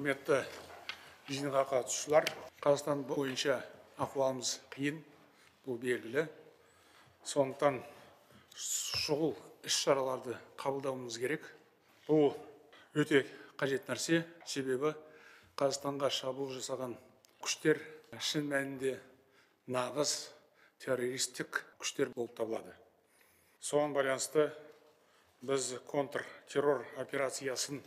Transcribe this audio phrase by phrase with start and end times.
[0.00, 0.36] құрметті
[1.28, 2.24] жиынға қатысушылар
[2.64, 3.58] қазақстан бойынша
[4.00, 5.02] ахуалымыз қиын
[5.66, 6.22] бұл белгілі.
[7.28, 7.82] Сондықтан
[8.56, 9.34] шұғыл
[9.68, 11.44] іс шараларды қабылдауымыз керек.
[12.08, 12.32] Бұл
[12.96, 13.26] өте
[13.60, 14.22] қажет нәрсе.
[14.48, 14.94] Себебі
[15.60, 16.96] қазақстанға шабуыл жасаған
[17.44, 17.84] күштер
[18.16, 18.96] шын мәнінде
[19.68, 20.16] нағыз
[20.80, 22.72] террористік күштер болып табылады.
[23.60, 24.48] Соған байланысты
[25.44, 27.84] біз контр террор операциясын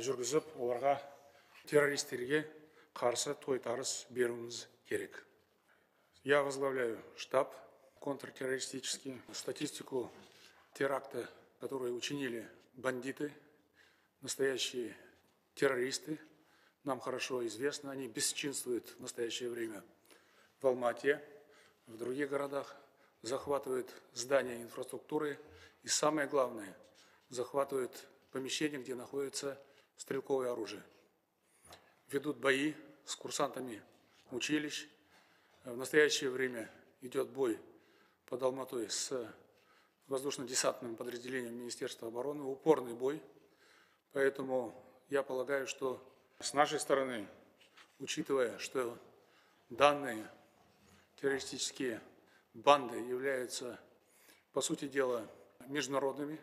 [0.00, 0.96] жүргізіп оларға
[1.66, 2.46] террористерге
[2.94, 5.24] қарсы тойтарыс беруіміз керек.
[6.24, 7.54] Я возглавляю штаб
[8.00, 10.10] контртеррористический статистику
[10.74, 11.28] теракта
[11.62, 13.32] которые учинили бандиты
[14.20, 14.96] настоящие
[15.54, 16.18] террористы.
[16.82, 19.84] Нам хорошо известно они бесчинствуют в настоящее время
[20.60, 21.22] в алмате
[21.86, 22.76] в других городах
[23.22, 25.38] захватывают здания инфраструктуры
[25.84, 26.76] и самое главное
[27.28, 29.56] захватывают помещения где находится
[29.96, 30.82] стрелковое оружие
[32.12, 33.82] ведут бои с курсантами
[34.30, 34.86] училищ.
[35.64, 37.58] В настоящее время идет бой
[38.26, 39.12] под Алматой с
[40.08, 43.22] воздушно-десантным подразделением Министерства обороны, упорный бой.
[44.12, 44.74] Поэтому
[45.08, 46.02] я полагаю, что
[46.40, 47.28] с нашей стороны,
[47.98, 48.98] учитывая, что
[49.70, 50.28] данные
[51.16, 52.00] террористические
[52.52, 53.80] банды являются,
[54.52, 55.26] по сути дела,
[55.68, 56.38] международными,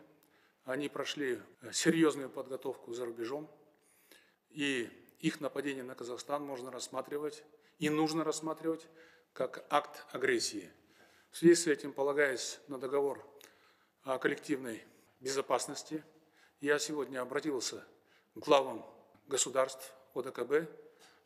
[0.64, 1.40] они прошли
[1.72, 3.48] серьезную подготовку за рубежом,
[4.50, 4.90] и
[5.20, 7.44] их нападение на Казахстан можно рассматривать
[7.78, 8.86] и нужно рассматривать
[9.32, 10.70] как акт агрессии.
[11.30, 13.24] В связи с этим, полагаясь на договор
[14.02, 14.82] о коллективной
[15.20, 16.02] безопасности,
[16.60, 17.84] я сегодня обратился
[18.34, 18.84] к главам
[19.26, 20.68] государств ОДКБ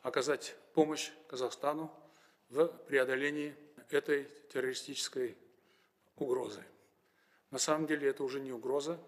[0.01, 1.91] оказать помощь Казахстану
[2.49, 3.55] в преодолении
[3.89, 5.37] этой террористической
[6.15, 6.63] угрозы.
[7.49, 8.99] На самом деле это уже не угроза,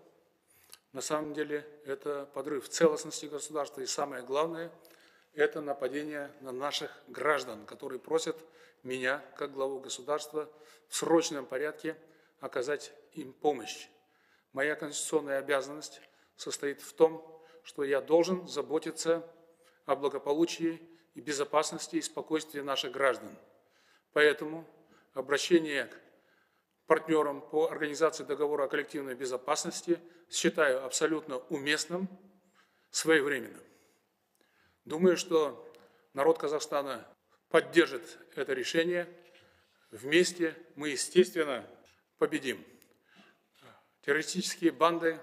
[0.97, 4.71] на самом деле это подрыв целостности государства и самое главное–
[5.35, 8.35] это нападение на наших граждан, которые просят
[8.81, 10.49] меня, как главу государства,
[10.87, 11.95] в срочном порядке
[12.39, 13.89] оказать им помощь.
[14.53, 16.01] Моя конституционная обязанность
[16.35, 19.23] состоит в том, что я должен заботиться
[19.85, 20.81] о благополучии
[21.13, 23.37] и безопасности и спокойствии наших граждан.
[24.13, 24.65] Поэтому
[25.13, 25.95] обращение к
[26.87, 29.99] партнером по организации договора о коллективной безопасности
[30.29, 32.07] считаю абсолютно уместным,
[32.89, 33.61] своевременным.
[34.85, 35.71] Думаю, что
[36.13, 37.05] народ Казахстана
[37.49, 39.07] поддержит это решение.
[39.91, 41.65] Вместе мы, естественно,
[42.17, 42.65] победим.
[44.01, 45.19] Террористические банды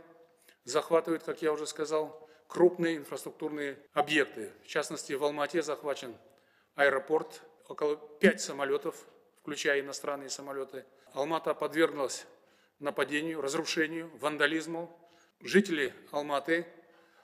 [0.64, 4.52] захватывают, как я уже сказал, крупные инфраструктурные объекты.
[4.62, 6.14] В частности, в Алмате захвачен
[6.74, 9.06] аэропорт, около пять самолетов
[9.44, 10.86] включая иностранные самолеты.
[11.12, 12.26] Алмата подверглась
[12.78, 14.98] нападению, разрушению, вандализму.
[15.42, 16.66] Жители Алматы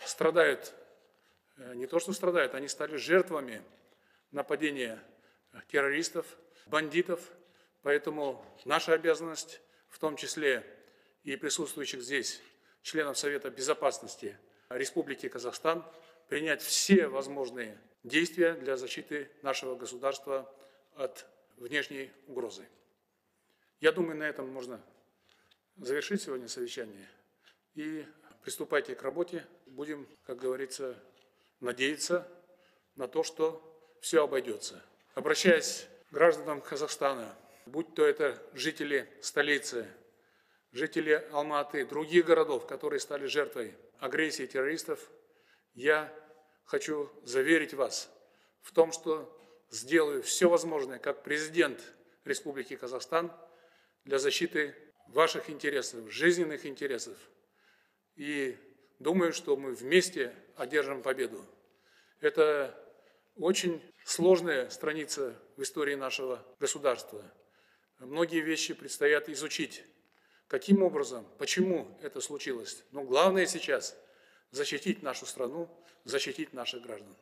[0.05, 0.75] страдают,
[1.57, 3.63] э, не то что страдают, они стали жертвами
[4.33, 5.03] нападения
[5.69, 6.27] террористов,
[6.67, 7.23] бандитов.
[7.81, 10.63] Поэтому наша обязанность, в том числе
[11.23, 12.43] и присутствующих здесь
[12.83, 14.37] членов Совета Безопасности
[14.69, 15.87] Республики Казахстан,
[16.29, 20.55] принять все возможные действия для защиты нашего государства
[20.97, 21.27] от
[21.61, 22.67] внешней угрозы.
[23.81, 24.81] Я думаю, на этом можно
[25.77, 27.09] завершить сегодня совещание
[27.75, 28.05] и
[28.43, 29.47] приступайте к работе.
[29.67, 30.97] Будем, как говорится,
[31.61, 32.27] надеяться
[32.97, 33.63] на то, что
[34.01, 34.83] все обойдется.
[35.15, 39.87] Обращаясь к гражданам Казахстана, будь то это жители столицы,
[40.73, 45.11] жители Алматы, других городов, которые стали жертвой агрессии террористов,
[45.75, 46.13] я
[46.65, 48.11] хочу заверить вас
[48.63, 49.40] в том, что
[49.71, 51.81] сделаю все возможное как президент
[52.25, 53.33] Республики Казахстан
[54.05, 54.75] для защиты
[55.09, 57.17] ваших интересов, жизненных интересов.
[58.17, 58.57] И
[58.99, 61.45] думаю, что мы вместе одержим победу.
[62.21, 62.77] Это
[63.37, 67.23] очень сложная страница в истории нашего государства.
[67.99, 69.85] Многие вещи предстоят изучить.
[70.49, 72.85] Каким образом, почему это случилось.
[72.91, 73.97] Но главное сейчас–
[74.51, 75.69] защитить нашу страну,
[76.05, 77.17] защитить наших граждан.